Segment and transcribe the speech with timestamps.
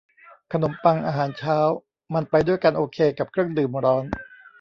[0.51, 1.57] ขนมปังอาหารเช้า
[2.13, 4.03] มันไปด้วยกันโอเคกับเครื่องดื่มร้อน